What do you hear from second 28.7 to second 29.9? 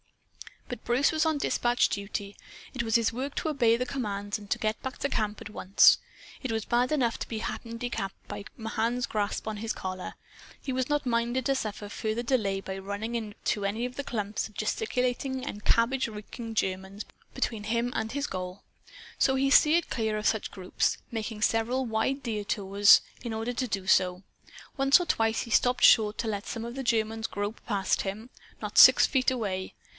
six feet away.